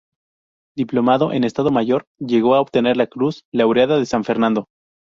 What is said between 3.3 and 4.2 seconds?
Laureada de